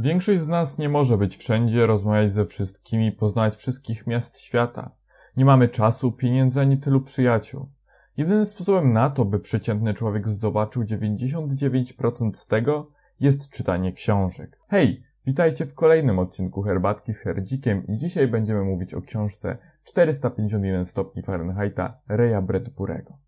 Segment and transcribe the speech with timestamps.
[0.00, 4.90] Większość z nas nie może być wszędzie, rozmawiać ze wszystkimi, poznać wszystkich miast świata.
[5.36, 7.68] Nie mamy czasu, pieniędzy ani tylu przyjaciół.
[8.16, 12.90] Jedynym sposobem na to, by przeciętny człowiek zobaczył 99% z tego,
[13.20, 14.58] jest czytanie książek.
[14.68, 20.86] Hej, witajcie w kolejnym odcinku Herbatki z Herdzikiem i dzisiaj będziemy mówić o książce 451
[20.86, 23.18] stopni Fahrenheita Reya Bradburego.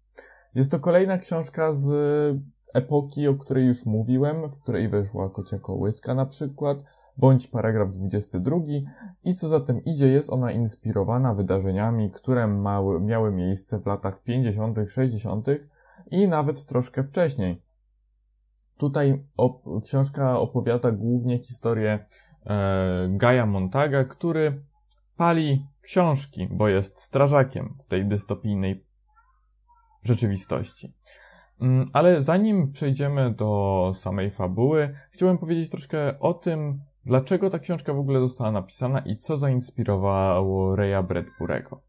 [0.55, 1.89] Jest to kolejna książka z
[2.75, 6.79] epoki, o której już mówiłem, w której weszła kocia kołyska na przykład,
[7.17, 8.57] bądź paragraf 22
[9.25, 14.23] i co za tym idzie, jest ona inspirowana wydarzeniami, które mały, miały miejsce w latach
[14.23, 15.47] 50., 60.
[16.11, 17.63] i nawet troszkę wcześniej.
[18.79, 22.07] Tutaj op książka opowiada głównie historię
[22.47, 24.63] e, Gaja Montaga, który
[25.17, 28.85] pali książki, bo jest strażakiem w tej dystopijnej
[30.03, 30.95] rzeczywistości.
[31.61, 37.95] Mm, ale zanim przejdziemy do samej fabuły, chciałbym powiedzieć troszkę o tym, dlaczego ta książka
[37.95, 41.83] w ogóle została napisana i co zainspirowało Raya Bradburego.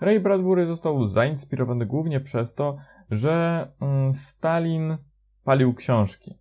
[0.00, 2.76] Ray Bradbury został zainspirowany głównie przez to,
[3.10, 4.96] że mm, Stalin
[5.44, 6.38] palił książki.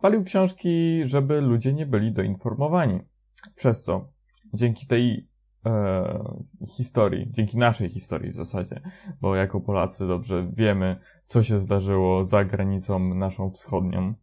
[0.00, 3.00] Palił książki, żeby ludzie nie byli doinformowani.
[3.54, 4.08] Przez co
[4.54, 5.31] dzięki tej
[5.66, 6.34] e,
[6.76, 8.80] historii, dzięki naszej historii w zasadzie,
[9.20, 10.96] bo jako Polacy dobrze wiemy,
[11.26, 14.14] co się zdarzyło za granicą naszą wschodnią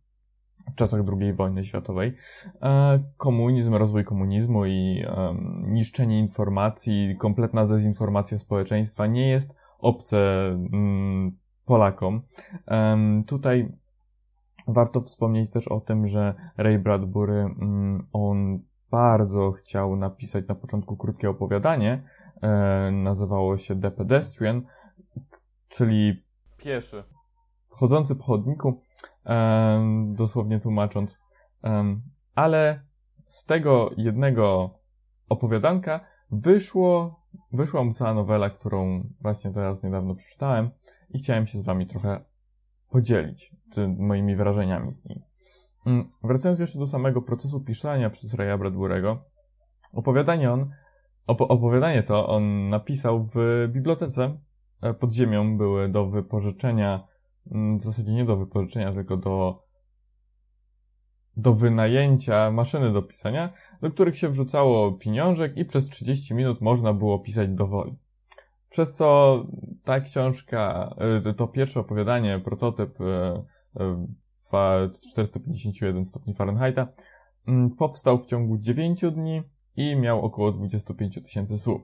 [0.72, 2.16] w czasach II wojny światowej.
[2.62, 11.38] E, komunizm, rozwój komunizmu i e, niszczenie informacji, kompletna dezinformacja społeczeństwa nie jest obce mm,
[11.66, 12.22] Polakom.
[12.68, 13.72] E, tutaj
[14.68, 18.60] warto wspomnieć też o tym, że Ray Bradbury, mm, on
[18.92, 22.04] bardzo chciał napisać na początku krótkie opowiadanie.
[22.42, 24.62] E, nazywało się The Pedestrian,
[25.70, 26.24] czyli
[26.58, 27.04] pieszy,
[27.68, 28.82] chodzący po chodniku,
[29.26, 31.18] e, dosłownie tłumacząc.
[31.64, 32.00] E,
[32.36, 32.82] ale
[33.28, 34.70] z tego jednego
[35.30, 36.00] opowiadanka
[36.32, 37.20] wyszło,
[37.52, 40.70] wyszła mu cała nowela, którą właśnie teraz niedawno przeczytałem
[41.10, 42.26] i chciałem się z wami trochę
[42.90, 43.56] podzielić
[43.98, 45.29] moimi wrażeniami z niej.
[45.86, 49.18] Mm, wracając jeszcze do samego procesu pisania przez Raya Bradbury'ego,
[49.94, 50.72] opowiadanie on,
[51.28, 54.38] op opowiadanie to on napisał w bibliotece
[54.82, 57.08] e, pod ziemią, były do wypożyczenia,
[57.52, 59.64] mm, w zasadzie nie do wypożyczenia, tylko do
[61.38, 66.94] do wynajęcia maszyny do pisania, do których się wrzucało pieniążek i przez 30 minut można
[66.94, 67.98] było pisać dowoli.
[68.70, 69.40] Przez co
[69.84, 73.44] ta książka, e, to pierwsze opowiadanie, prototyp e,
[75.12, 76.88] 451 stopni Fahrenheita,
[77.48, 79.42] mm, powstał w ciągu 9 dni
[79.76, 81.82] i miał około 25 tysięcy słów.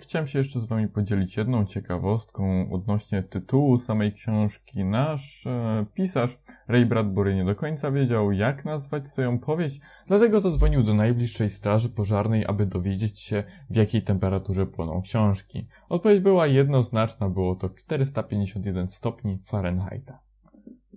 [0.00, 4.84] Chciałem się jeszcze z Wami podzielić jedną ciekawostką odnośnie tytułu samej książki.
[4.84, 6.38] Nasz e, pisarz
[6.68, 11.88] Ray Bradbury nie do końca wiedział, jak nazwać swoją powieść, dlatego zadzwonił do najbliższej straży
[11.88, 15.66] pożarnej, aby dowiedzieć się, w jakiej temperaturze płoną książki.
[15.88, 20.29] Odpowiedź była jednoznaczna, było to 451 stopni Fahrenheita.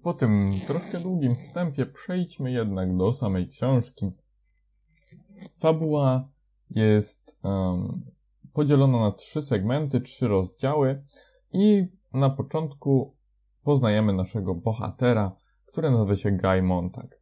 [0.03, 4.12] Po tym troszkę długim wstępie przejdźmy jednak do samej książki.
[5.59, 6.30] Fabuła
[6.69, 8.02] jest um,
[8.53, 11.03] podzielona na trzy segmenty, trzy rozdziały
[11.53, 13.16] i na początku
[13.64, 17.20] poznajemy naszego bohatera, który nazywa się Guy Montag.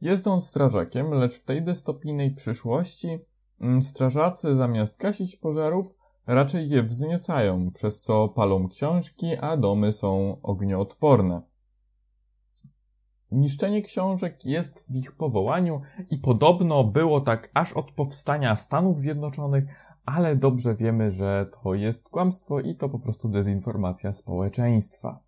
[0.00, 3.18] Jest on strażakiem, lecz w tej dystopijnej przyszłości
[3.60, 5.94] mm, strażacy zamiast gasić pożarów
[6.26, 11.51] raczej je wzniecają, przez co palą książki, a domy są ognioodporne.
[13.32, 19.64] Niszczenie książek jest w ich powołaniu i podobno było tak aż od powstania Stanów Zjednoczonych,
[20.04, 25.20] ale dobrze wiemy, że to jest kłamstwo i to po prostu dezinformacja społeczeństwa.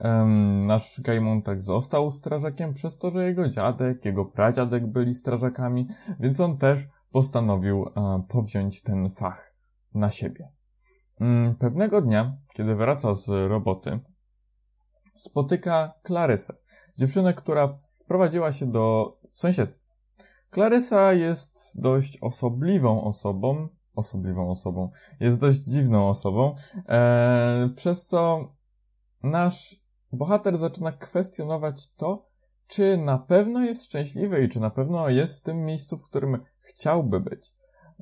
[0.00, 5.88] Um, nasz Gaimon tak został strażakiem przez to, że jego dziadek, jego pradziadek byli strażakami,
[6.20, 9.54] więc on też postanowił um, powziąć ten fach
[9.94, 10.48] na siebie.
[11.20, 14.00] Um, pewnego dnia, kiedy wracał z roboty,
[15.16, 16.54] spotyka Klarysę,
[16.96, 17.68] dziewczynę, która
[18.04, 19.94] wprowadziła się do sąsiedztwa.
[20.50, 26.54] Klarysa jest dość osobliwą osobą, osobliwą osobą, jest dość dziwną osobą,
[26.88, 28.52] e, przez co
[29.22, 29.80] nasz
[30.12, 32.28] bohater zaczyna kwestionować to,
[32.66, 36.44] czy na pewno jest szczęśliwy i czy na pewno jest w tym miejscu, w którym
[36.60, 37.54] chciałby być.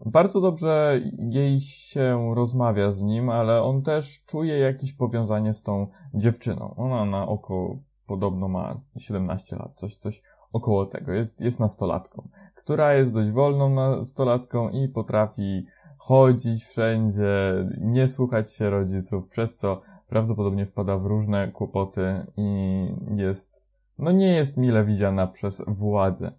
[0.06, 1.00] Bardzo dobrze
[1.30, 6.74] jej się rozmawia z nim, ale on też czuje jakieś powiązanie z tą dziewczyną.
[6.76, 11.12] Ona na oko podobno ma 17 lat, coś, coś około tego.
[11.12, 15.66] Jest, jest nastolatką, która jest dość wolną nastolatką i potrafi
[15.98, 22.86] chodzić wszędzie, nie słuchać się rodziców, przez co prawdopodobnie wpada w różne kłopoty i
[23.16, 23.68] jest,
[23.98, 26.32] no nie jest mile widziana przez władzę.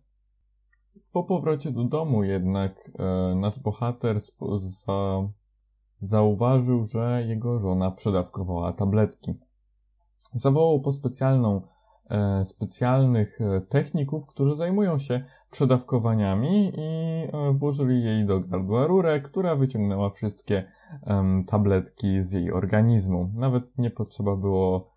[1.15, 4.19] Po powrocie do domu jednak e, nasz bohater
[4.57, 5.29] za,
[5.99, 9.33] zauważył, że jego żona przedawkowała tabletki.
[10.33, 11.61] Zawołał po specjalną,
[12.09, 19.21] e, specjalnych e, techników, którzy zajmują się przedawkowaniami i e, włożyli jej do gardła rurę,
[19.21, 20.71] która wyciągnęła wszystkie
[21.47, 23.31] tabletki z jej organizmu.
[23.33, 24.91] Nawet nie potrzeba było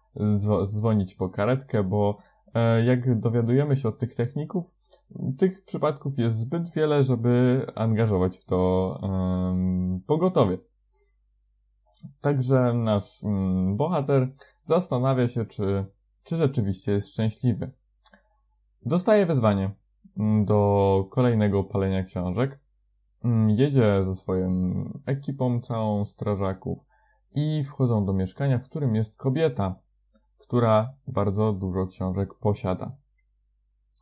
[0.64, 2.18] dzwonić po karetkę, bo
[2.54, 4.74] e, jak dowiadujemy się od tych techników,
[5.38, 9.00] tych przypadków jest zbyt wiele, żeby angażować w to
[10.06, 10.58] pogotowie.
[12.20, 14.32] Także nasz um, bohater
[14.62, 15.86] zastanawia się, czy,
[16.22, 17.72] czy rzeczywiście jest szczęśliwy.
[18.82, 19.70] Dostaje wezwanie
[20.18, 22.60] mm, do kolejnego palenia książek.
[23.24, 24.50] Mm, jedzie ze swoją
[25.06, 26.78] ekipą, całą strażaków
[27.34, 29.74] i wchodzą do mieszkania, w którym jest kobieta,
[30.38, 32.96] która bardzo dużo książek posiada.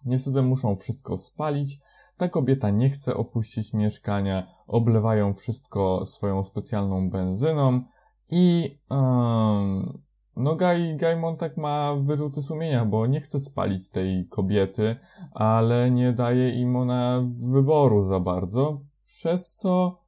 [0.07, 1.79] Niestety muszą wszystko spalić.
[2.17, 7.83] Ta kobieta nie chce opuścić mieszkania, oblewają wszystko swoją specjalną benzyną.
[8.31, 10.03] I um,
[10.37, 14.97] no Guy, Guy Montag ma wyrzuty sumienia, bo nie chce spalić tej kobiety,
[15.35, 20.01] ale nie daje im ona wyboru za bardzo, przez co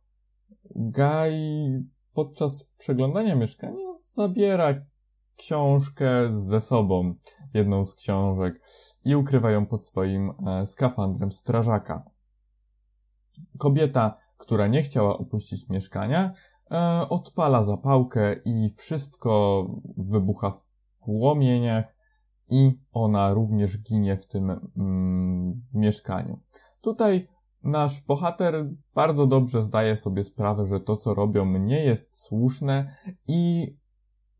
[0.76, 1.84] Guy
[2.14, 4.74] podczas przeglądania mieszkania zabiera
[5.36, 6.08] książkę
[6.40, 7.14] ze sobą,
[7.54, 8.60] jedną z książek
[9.04, 12.10] i ukrywa ją pod swoim e, skafandrem strażaka.
[13.58, 16.32] Kobieta, która nie chciała opuścić mieszkania,
[16.70, 19.64] e, odpala zapałkę i wszystko
[19.96, 20.66] wybucha w
[21.00, 21.96] płomieniach
[22.50, 26.40] i ona również ginie w tym mm, mieszkaniu.
[26.80, 27.28] Tutaj
[27.62, 32.96] nasz bohater bardzo dobrze zdaje sobie sprawę, że to, co robią, nie jest słuszne
[33.28, 33.66] i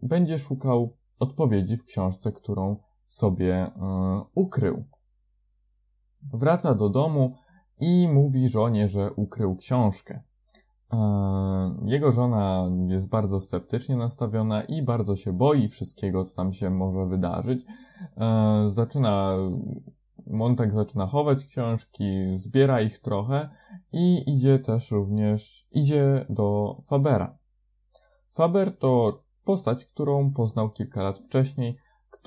[0.03, 2.77] będzie szukał odpowiedzi w książce, którą
[3.09, 3.71] sobie y,
[4.35, 4.85] ukrył.
[6.33, 7.35] Wraca do domu
[7.81, 10.23] i mówi żonie, że ukrył książkę.
[10.93, 10.97] Y,
[11.85, 17.07] jego żona jest bardzo sceptycznie nastawiona i bardzo się boi wszystkiego, co tam się może
[17.07, 17.61] wydarzyć.
[17.63, 19.37] Y, zaczyna,
[20.27, 22.05] Montek zaczyna chować książki,
[22.35, 23.49] zbiera ich trochę
[23.93, 27.39] i idzie też również, idzie do Fabera.
[28.31, 31.79] Faber to postać, którą poznał kilka lat wcześniej,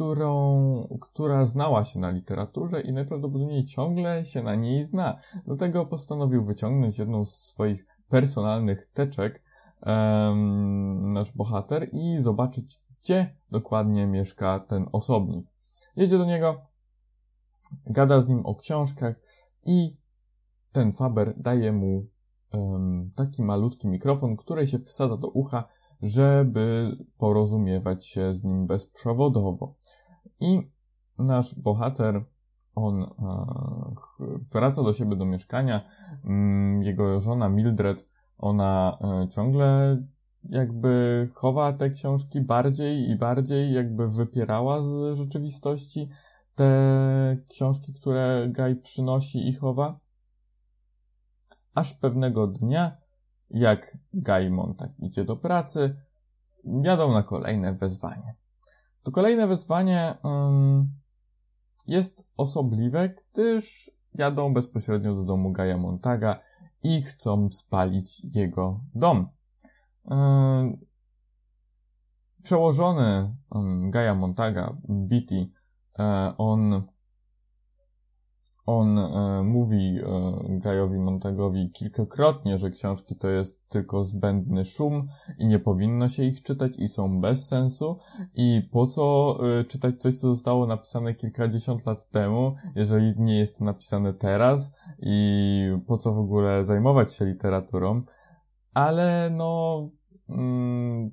[0.01, 5.19] którą, która znała się na literaturze i najprawdopodobniej ciągle się na niej zna.
[5.45, 9.43] Dlatego postanowił wyciągnąć jedną z swoich personalnych teczek,
[11.01, 15.45] nasz bohater, i zobaczyć, gdzie dokładnie mieszka ten osobnik.
[15.95, 16.61] Jedzie do niego,
[17.85, 19.15] gada z nim o książkach
[19.65, 19.97] i
[20.71, 22.07] ten Faber daje mu
[22.53, 25.67] um, taki malutki mikrofon, który się wsadza do ucha
[26.01, 29.75] żeby porozumiewać się z nim bezprzewodowo.
[30.39, 30.71] I
[31.17, 32.25] nasz bohater,
[32.75, 33.07] on e,
[34.51, 35.85] wraca do siebie do mieszkania.
[36.25, 39.97] Mm, jego żona Mildred, ona e, ciągle
[40.49, 46.09] jakby chowa te książki bardziej i bardziej, jakby wypierała z rzeczywistości
[46.55, 49.99] te książki, które Guy przynosi i chowa.
[51.73, 52.97] Aż pewnego dnia
[53.53, 55.95] jak Guy Montag idzie do pracy,
[56.83, 58.35] jadą na kolejne wezwanie.
[59.03, 60.91] To kolejne wezwanie um,
[61.87, 66.39] jest osobliwe, gdyż jadą bezpośrednio do domu Gaja Montaga
[66.83, 69.27] i chcą spalić jego dom.
[72.43, 75.49] Przełożony um, Gaja Montaga, Beatty,
[76.37, 76.83] on
[78.65, 85.47] on e, mówi e, Gajowi Montagowi kilkakrotnie, że książki to jest tylko zbędny szum i
[85.47, 87.99] nie powinno się ich czytać i są bez sensu.
[88.33, 93.61] I po co e, czytać coś, co zostało napisane kilkadziesiąt lat temu, jeżeli nie jest
[93.61, 94.73] napisane teraz?
[94.99, 98.03] I po co w ogóle zajmować się literaturą.
[98.73, 99.89] Ale no,
[100.29, 101.11] mm,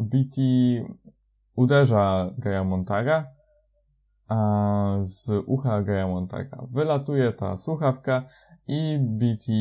[0.00, 0.36] BT
[1.54, 3.26] uderza Gaja Montaga,
[4.32, 8.22] a z ucha Gaia Montaka wylatuje ta słuchawka
[8.66, 9.52] i BT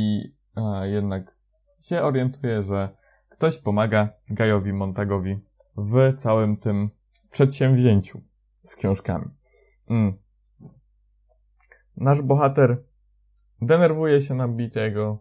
[0.83, 1.35] jednak
[1.81, 2.89] się orientuje, że
[3.29, 5.39] ktoś pomaga Gajowi Montagowi
[5.77, 6.89] w całym tym
[7.31, 8.21] przedsięwzięciu
[8.63, 9.25] z książkami.
[9.89, 10.13] Mm.
[11.97, 12.83] Nasz bohater
[13.61, 15.17] denerwuje się na BT'ego.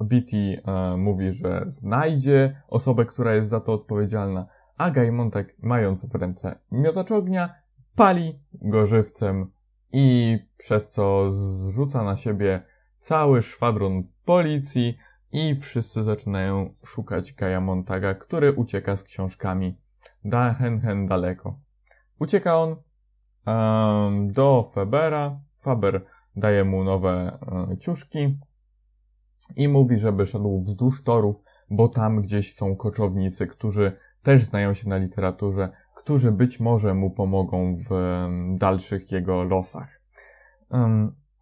[0.00, 4.46] BT e, mówi, że znajdzie osobę, która jest za to odpowiedzialna,
[4.76, 7.63] a Guy Montag, mając w ręce miotacz ognia,
[7.96, 9.50] pali go żywcem
[9.92, 12.62] i przez co zrzuca na siebie
[12.98, 14.98] cały szwadron policji
[15.32, 19.78] i wszyscy zaczynają szukać Gaja Montaga, który ucieka z książkami
[20.24, 21.58] da hen hen daleko.
[22.18, 22.76] Ucieka on
[23.46, 25.40] um, do Febera.
[25.58, 26.04] Faber
[26.36, 27.38] daje mu nowe
[27.72, 28.38] e, ciuszki
[29.56, 34.88] i mówi, żeby szedł wzdłuż torów, bo tam gdzieś są koczownicy, którzy też znają się
[34.88, 37.90] na literaturze, którzy być może mu pomogą w
[38.58, 40.00] dalszych jego losach.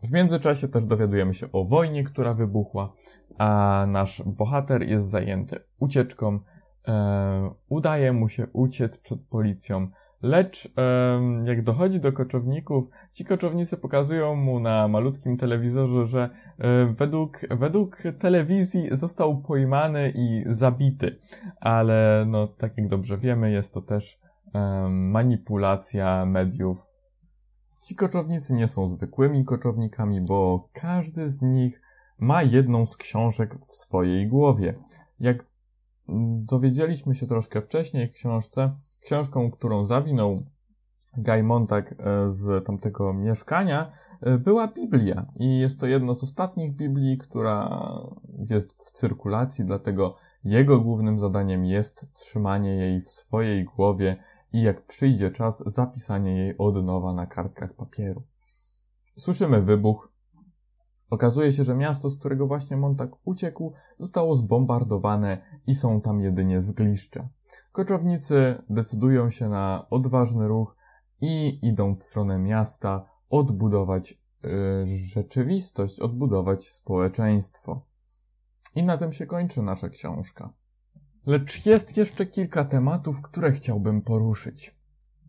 [0.03, 2.93] W międzyczasie też dowiadujemy się o wojnie, która wybuchła,
[3.39, 6.41] a nasz bohater jest zajęty ucieczką.
[7.69, 9.89] Udaje mu się uciec przed policją,
[10.23, 10.75] Lecz
[11.45, 16.31] jak dochodzi do koczowników, ci koczownicy pokazują mu na malutkim telewizorze, że
[16.95, 21.19] według, według telewizji został pojmany i zabity.
[21.61, 24.22] Ale no, tak jak dobrze wiemy, jest to też
[24.91, 26.87] manipulacja mediów.
[27.83, 31.83] Ci koczownicy nie są zwykłymi koczownikami, bo każdy z nich
[32.19, 34.75] ma jedną z książek w swojej głowie.
[35.21, 35.47] Jak
[36.39, 40.43] dowiedzieliśmy się troszkę wcześniej w książce, książką, którą zawinął
[41.17, 43.91] Guy Montag e, z tamtego mieszkania,
[44.21, 45.27] e, była Biblia.
[45.37, 47.81] I jest to jedna z ostatnich Biblii, która
[48.51, 54.17] jest w cyrkulacji, dlatego jego głównym zadaniem jest trzymanie jej w swojej głowie
[54.53, 58.23] i jak przyjdzie czas, zapisanie jej od nowa na kartkach papieru.
[59.17, 60.13] Słyszymy wybuch,
[61.13, 66.61] Okazuje się, że miasto, z którego właśnie Montag uciekł, zostało zbombardowane i są tam jedynie
[66.61, 67.29] zgliszcza.
[67.73, 70.77] Koczownicy decydują się na odważny ruch
[71.21, 74.51] i idą w stronę miasta odbudować yy,
[74.87, 77.87] rzeczywistość, odbudować społeczeństwo.
[78.75, 80.53] I na tym się kończy nasza książka.
[81.27, 84.75] Lecz jest jeszcze kilka tematów, które chciałbym poruszyć.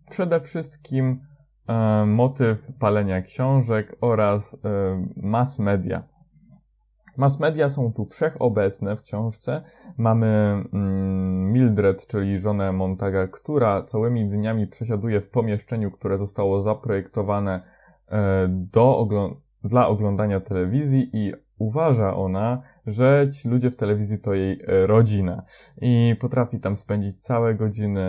[0.09, 1.19] Przede wszystkim
[1.67, 6.03] E, motyw palenia książek oraz e, mass media.
[7.17, 9.61] Mass media są tu wszechobecne w książce.
[9.97, 10.27] Mamy
[10.73, 17.61] mm, Mildred, czyli żonę Montaga, która całymi dniami przesiaduje w pomieszczeniu, które zostało zaprojektowane
[18.07, 19.07] e, do
[19.63, 25.43] dla oglądania telewizji i uważa ona, że ci ludzie w telewizji to jej rodzina
[25.81, 28.03] i potrafi tam spędzić całe godziny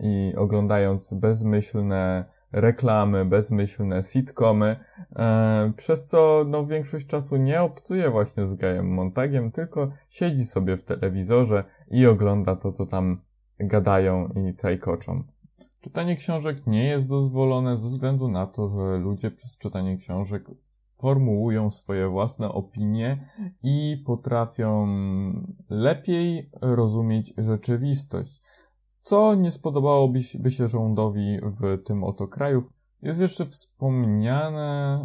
[0.00, 4.76] i oglądając bezmyślne reklamy, bezmyślne sitcomy,
[5.16, 10.76] e, przez co no, większość czasu nie obcuje właśnie z Gajem Montagiem, tylko siedzi sobie
[10.76, 13.20] w telewizorze i ogląda to, co tam
[13.58, 15.24] gadają i trajkoczą.
[15.80, 20.44] Czytanie książek nie jest dozwolone ze względu na to, że ludzie przez czytanie książek
[20.98, 23.18] formułują swoje własne opinie
[23.62, 24.86] i potrafią
[25.68, 28.42] lepiej rozumieć rzeczywistość
[29.06, 32.62] co nie spodobałoby się rządowi w tym oto kraju.
[33.02, 35.00] Jest jeszcze wspomniane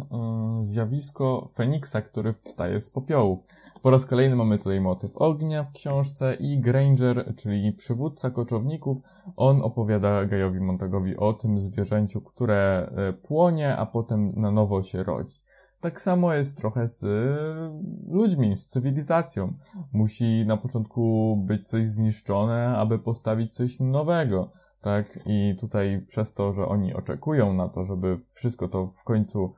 [0.62, 3.38] y, zjawisko Feniksa, który wstaje z popiołów.
[3.82, 8.98] Po raz kolejny mamy tutaj motyw ognia w książce i Granger, czyli przywódca koczowników,
[9.36, 15.02] on opowiada Gajowi Montagowi o tym zwierzęciu, które e, płonie, a potem na nowo się
[15.02, 15.40] rodzi.
[15.82, 19.52] Tak samo jest trochę z y, ludźmi, z cywilizacją.
[19.92, 24.50] Musi na początku być coś zniszczone, aby postawić coś nowego.
[24.80, 25.18] Tak?
[25.26, 29.54] I tutaj przez to, że oni oczekują na to, żeby wszystko to w końcu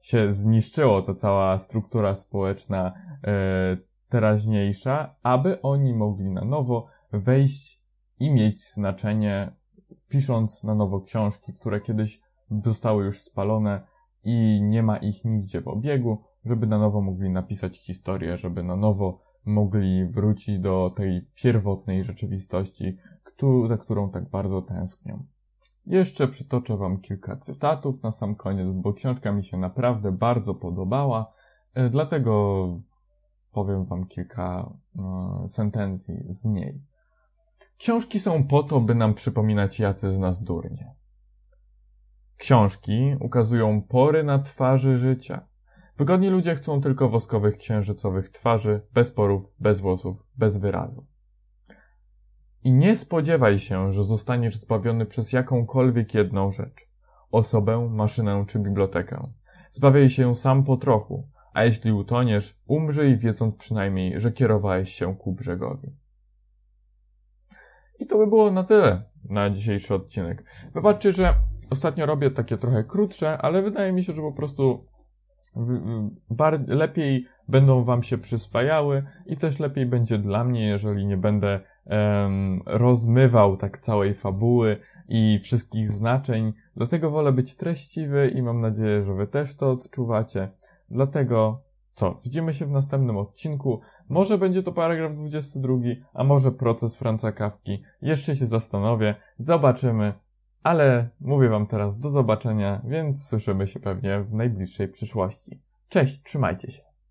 [0.00, 2.92] się zniszczyło, to cała struktura społeczna
[3.24, 3.76] e,
[4.08, 7.82] teraźniejsza, aby oni mogli na nowo wejść
[8.20, 9.52] i mieć znaczenie,
[10.08, 12.20] pisząc na nowo książki, które kiedyś
[12.64, 13.90] zostały już spalone,
[14.24, 18.76] i nie ma ich nigdzie w obiegu, żeby na nowo mogli napisać historię, żeby na
[18.76, 22.96] nowo mogli wrócić do tej pierwotnej rzeczywistości,
[23.66, 25.24] za którą tak bardzo tęsknią.
[25.86, 31.32] Jeszcze przytoczę Wam kilka cytatów na sam koniec, bo książka mi się naprawdę bardzo podobała,
[31.74, 32.66] e, dlatego
[33.52, 36.80] powiem Wam kilka e, sentencji z niej.
[37.78, 40.94] Książki są po to, by nam przypominać, jacy z nas durnie.
[42.40, 45.46] Książki ukazują pory na twarzy życia.
[45.96, 51.06] Wygodni ludzie chcą tylko woskowych księżycowych twarzy, bez porów, bez włosów, bez wyrazu.
[52.64, 56.88] I nie spodziewaj się, że zostaniesz zbawiony przez jakąkolwiek jedną rzecz.
[57.30, 59.32] Osobę, maszynę czy bibliotekę.
[59.70, 65.32] Zbawiaj się sam po trochu, a jeśli utoniesz, umrzyj wiedząc przynajmniej, że kierowałeś się ku
[65.32, 65.96] brzegowi.
[67.98, 70.44] I to by było na tyle na dzisiejszy odcinek.
[70.74, 71.34] Wybaczcie, że
[71.70, 74.84] Ostatnio robię takie trochę krótsze, ale wydaje mi się, że po prostu
[76.66, 81.60] lepiej będą wam się przyswajały i też lepiej będzie dla mnie, jeżeli nie będę
[82.66, 84.76] rozmywał tak całej fabuły
[85.08, 86.52] i wszystkich znaczeń.
[86.76, 90.48] Dlatego wolę być treściwy i mam nadzieję, że wy też to odczuwacie.
[90.90, 91.62] Dlatego
[91.94, 92.20] co?
[92.24, 93.80] Widzimy się w następnym odcinku.
[94.08, 95.74] Może będzie to paragraf 22,
[96.14, 97.82] a może proces Franca Kawki.
[98.02, 99.14] Jeszcze się zastanowię.
[99.38, 100.12] Zobaczymy.
[100.62, 105.60] Ale mówię Wam teraz do zobaczenia, więc słyszymy się pewnie w najbliższej przyszłości.
[105.88, 106.89] Cześć, trzymajcie się.